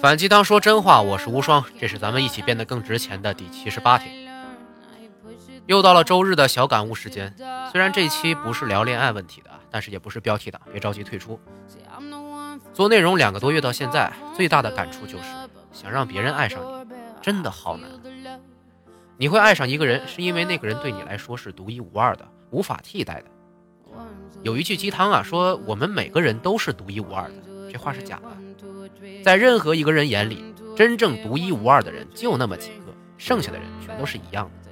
[0.00, 4.26] 反鸡汤说真话，我是无双，这是咱们一起变得更值钱的第七十八天。
[5.66, 7.34] 又到了周日的小感悟时间，
[7.72, 11.40] 虽然这期不是聊恋爱问题的，但是也不是标题党，别着急退出。
[12.72, 15.24] 做内容两个多月到现在，最大的感触就是，
[15.72, 17.90] 想让别人爱上你，真的好难。
[19.16, 23.26] 你会爱上一个人，是因为那个人对你来说是独一无二的，无法替代的。
[24.42, 28.45] 有一句鸡汤啊，说我们每个人都是独一无二的，这话是假的。
[29.26, 34.70] 在任何一个人眼里，真正独一无二的人就那么几个，剩下的人全都是一样的。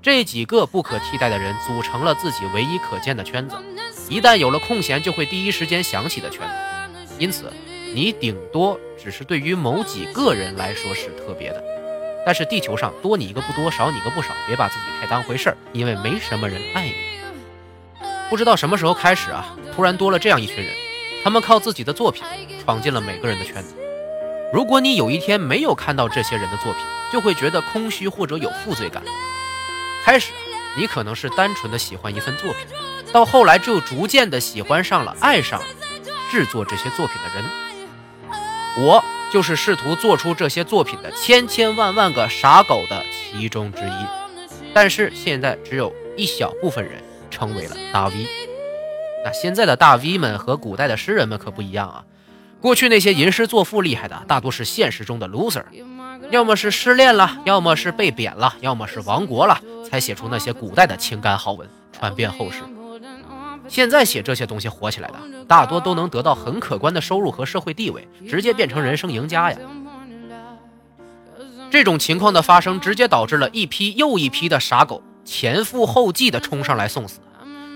[0.00, 3.56] 这几个不可替代的人组成了自己唯一可见的圈子，
[4.08, 7.12] 一旦有了空闲，就会第一时间想起的圈子。
[7.18, 7.52] 因此，
[7.92, 11.60] 你顶多只是对于某几个人来说是特别的，
[12.24, 16.94] 但是地球上多你一个不多，少你一个不少，别把自己太当回事儿，因为没什么人爱你。
[18.30, 20.72] 不知道什么时候开始啊，突然多了这样一群人，
[21.24, 22.22] 他们靠自己的作品
[22.64, 23.74] 闯进了每个人的圈子。
[24.52, 26.82] 如果你有一天没有看到这些人的作品，
[27.12, 29.02] 就会觉得空虚或者有负罪感。
[30.04, 30.32] 开始，
[30.76, 32.66] 你可能是单纯的喜欢一份作品，
[33.12, 35.60] 到后来就逐渐的喜欢上了、爱上
[36.30, 37.44] 制作这些作品的人。
[38.76, 44.06] 我就是试图做出这些作品的千千万万个傻狗的其中之一，
[44.72, 48.26] 但是现在只有一小部分人成为了大 V。
[49.24, 52.04] 那现在的大 V 们和古代的诗人们可不一样啊，
[52.64, 55.62] 过去那些吟诗作赋厉害的，大多是现实中的 loser。
[56.30, 62.60] 要么是失恋了，要么是被贬了，要么是亡国了，才写出那些古代的情感好文，传遍后世。
[63.68, 65.16] 现在写这些东西火起来的，
[65.46, 69.58] 大多都能得到很可观的收入和社会地位，直接变成人生赢家呀。
[71.70, 77.20] 这种情况的发生，直接导致了一批又一批的傻狗前赴后继的冲上来送死，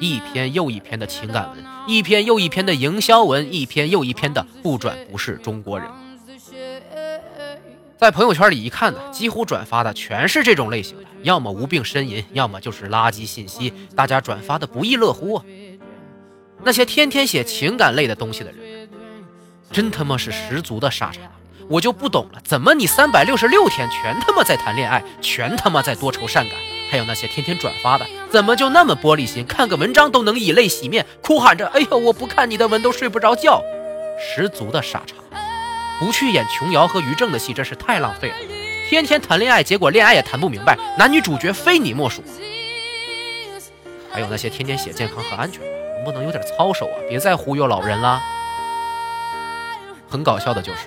[0.00, 5.88] 一篇又一篇的情感文，一篇又一篇的营销文，一篇又一篇的不转不是中国人。
[7.96, 15.44] 在朋友圈里一看呢，几乎转发的全是这种类型的，要么无病呻吟，要么就是垃圾信息，大家转发的不亦乐乎啊。
[16.62, 18.88] 那些天天写情感类的东西的人，
[19.72, 21.20] 真他妈是十足的傻叉。
[21.68, 26.56] 我就不懂了，怎么你三百六十六天全他妈在谈恋爱，全他妈在多愁善感？
[26.90, 33.60] 还有那些天天转发的，怎么就那么玻璃心，看个文章都能以泪洗面，哭喊着：“哎呦，我不看你的文都睡不着觉。”
[34.20, 35.14] 十足的傻叉。
[35.98, 38.34] 不去演琼瑶和于正的戏，真是太浪费了。
[38.88, 42.22] 天天谈恋爱，结果恋爱也谈不明白，男女主角非你莫属。
[44.12, 46.96] 还有那些天天写健康和安全的，能不能有点操守啊？
[47.08, 48.22] 别再忽悠老人了。
[50.08, 50.80] 很搞笑的就是，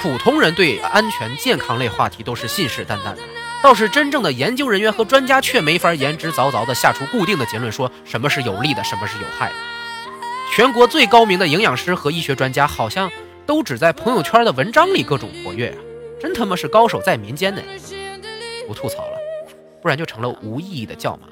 [0.00, 3.18] 普通人对安全健康类话题都是信誓旦旦的，
[3.62, 9.54] 倒是真正的研究人员和专家却没法言之凿凿地下出固定的结论，说什么是有利的，什么是有害的。
[10.54, 13.10] 全国最高明的营养师和医学专家好像。
[13.46, 15.76] 都只在朋友圈的文章里各种活跃啊，
[16.18, 17.60] 真他妈是高手在民间呢！
[18.66, 19.18] 不吐槽了，
[19.82, 21.28] 不然就成了无意义的叫骂。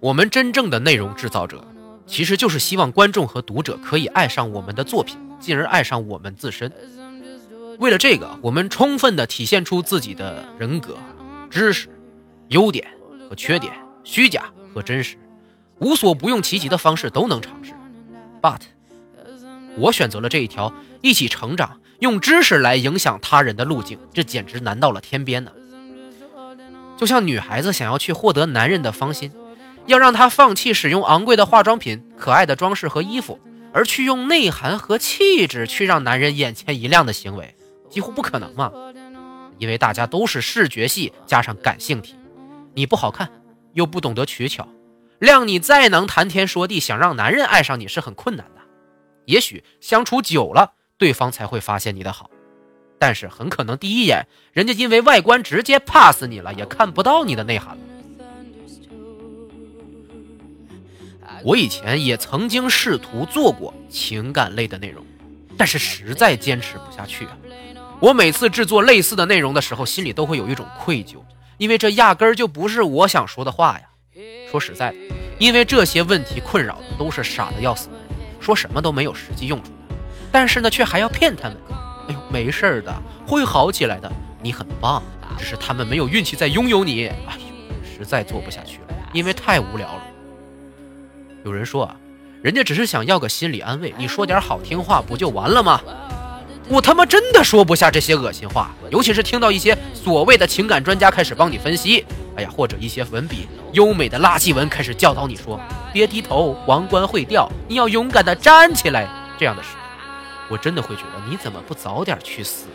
[0.00, 1.64] 我们真正的内容制造者，
[2.06, 6.70] 其实就是希望观众和读者可以爱上我们的作品，进而爱上我们自身。
[7.78, 10.96] 为了这个，我们充分的体现出自己的人格、
[11.48, 11.88] 知识、
[12.48, 12.86] 优点
[13.28, 13.72] 和缺点、
[14.04, 14.44] 虚假
[14.74, 15.16] 和真实，
[15.78, 17.72] 无所不用其极的方式都能尝试。
[18.42, 18.60] But
[19.76, 20.72] 我选择了这一条。
[21.00, 25.52] 一起成长，用知识来影响他人的路径，这简直难到了天边呢。
[26.96, 29.30] 就像女孩子想要去获得男人的芳心，
[29.86, 33.38] 要让他放弃使用昂贵的化妆品、可爱的装饰和衣服，
[33.72, 37.54] 而去用内涵和气质去让男人眼前一亮的行为，
[37.88, 38.72] 几乎不可能嘛。
[39.58, 42.14] 因为大家都是视觉系加上感性体，
[42.74, 43.28] 你不好看，
[43.74, 44.68] 又不懂得取巧，
[45.20, 48.60] 谅你再能谈天说地，想让男人爱上你是很困难的。
[49.24, 50.74] 也许相处久了。
[50.96, 52.28] 对方才会发现你的好，
[52.98, 57.82] 但是很可能第一眼，人家因为外观直接 pass 你了，也看不到你的内涵了。
[61.44, 65.06] 我以前也曾经试图做过情感类的内容，
[65.56, 67.38] 但是实在坚持不下去啊！
[68.00, 71.16] 我每次制作类似的内容的时候，心里都会有一种愧疚，
[71.56, 74.22] 因为这压根儿就不是我想说的话呀。
[74.50, 74.96] 说实在的，
[75.38, 78.06] 因为这些问题困扰的都是傻的要死的人，
[78.40, 79.72] 说什么都没有实际用处。
[80.30, 81.56] 但是呢，却还要骗他们。
[82.08, 82.94] 哎呦，没事的，
[83.26, 84.10] 会好起来的。
[84.40, 85.02] 你很棒，
[85.36, 87.08] 只是他们没有运气再拥有你。
[87.08, 90.02] 哎呦，实在做不下去了，因为太无聊了。
[91.44, 91.96] 有人说啊，
[92.42, 95.80] 人家只是想要个心理安慰，你说点好听话不就完了吗？
[96.70, 102.04] 我他妈真的说不下这些恶心话，尤其是听到一些所谓的情感专家开始帮你分析，
[102.36, 105.58] 哎呀，或者一些文笔优美的垃圾文开始教导你说，
[105.94, 109.70] 别低头，王冠会掉，你要勇敢的站起来，这样的事。
[110.50, 112.66] 我真的会觉得你怎么不早点去死？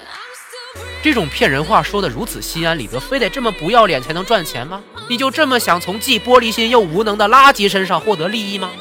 [1.03, 4.81] 这种骗人话说的如此心安理得，非得这么不要脸才能赚钱吗？
[5.07, 8.71] 你就这么想从既玻璃心又无能的垃圾身上获得利益吗？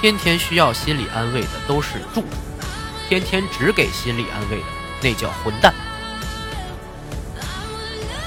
[0.00, 2.24] 天天需要心理安慰的都是蛀虫，
[3.06, 4.64] 天天只给心理安慰的
[5.02, 5.74] 那叫混蛋。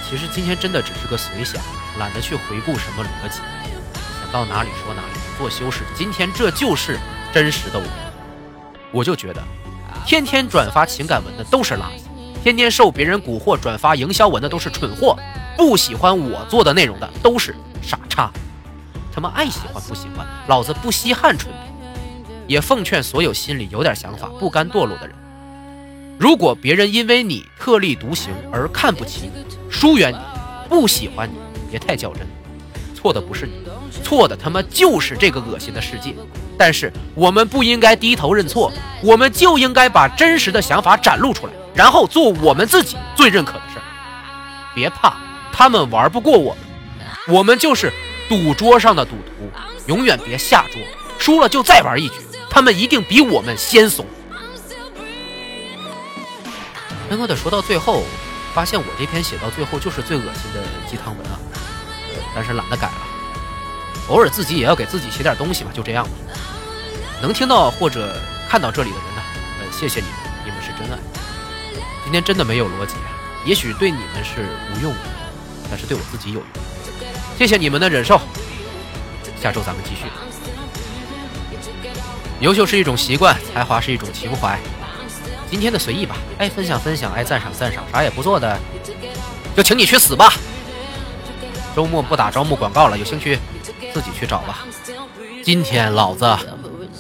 [0.08, 1.60] 其实今天真的只是个随想，
[1.98, 3.40] 懒得去回顾什么逻辑，
[4.22, 5.80] 想到哪里说哪里，不做修饰。
[5.96, 7.00] 今天这就是
[7.34, 7.86] 真实的我，
[8.92, 9.42] 我就觉得，
[10.06, 15.18] 天天转发情感文的都是垃圾，天天受别人蛊惑转发营销文的都是蠢货，
[15.58, 18.32] 不喜欢我做的内容的都是傻叉。
[19.14, 21.74] 他们爱喜欢不喜欢，老子不稀罕蠢品。
[22.48, 25.16] 也奉劝所有心里有点想法、不甘堕落的人，
[26.20, 29.46] 如果别人因为你特立独行而看不起你。
[29.70, 30.18] 疏远你，
[30.68, 31.36] 不喜欢你，
[31.70, 32.28] 别太较真。
[32.96, 33.54] 错的不是你，
[34.04, 36.14] 错的他妈就是这个恶心的世界。
[36.58, 38.72] 但是我们不应该低头认错，
[39.02, 43.84] 我们就应该把真实的想法展露出来，然后做我们自己最认可的事儿。
[44.76, 45.18] 别怕，
[45.52, 47.92] 他们玩不过我们，我们就是
[48.30, 49.52] 赌桌上的赌徒，
[49.88, 50.82] 永远别下桌，
[51.20, 52.16] 输了就再玩一局。
[52.50, 54.06] 他们一定比我们先怂。
[57.10, 58.04] 刚刚的说到最后。
[58.54, 61.40] 发现我这篇写到最后就是最恶心的鸡汤文啊，
[62.36, 62.94] 但是懒得改了。
[64.10, 66.12] 偶尔自己也要给自己写点东西嘛，就这样吧。
[67.20, 68.16] 能听到或者
[68.48, 69.22] 看到这里的人呢，
[69.60, 70.16] 呃，谢谢你们，
[70.46, 71.00] 你们是真爱。
[72.04, 72.94] 今天真的没有逻辑，
[73.44, 75.00] 也许对你们是无用的，
[75.68, 76.48] 但是对我自己有用。
[77.44, 78.18] 谢谢你们的忍受，
[79.42, 80.06] 下周咱们继续。
[82.40, 84.58] 优秀是一种习惯，才华是一种情怀。
[85.52, 88.58] 今天的随意吧，爱分享分享，爱赞赏赞赏，啥也不做的，
[89.58, 90.32] 就请你去死吧！
[91.76, 93.38] 周末不打招募广告了，有兴趣
[93.94, 94.66] 自己去找吧。
[95.44, 96.26] 今天老子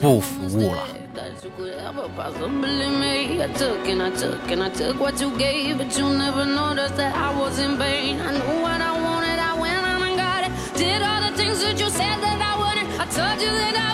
[0.01, 0.83] 不服务了。
[10.83, 12.89] did all the things that you said that I wouldn't.
[12.99, 13.92] I told you that I